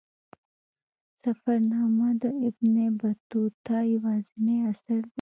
[1.23, 2.67] سفرنامه د ابن
[2.99, 5.09] بطوطه یوازینی اثر دی.